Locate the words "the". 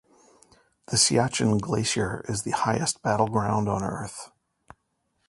0.87-0.97, 2.41-2.49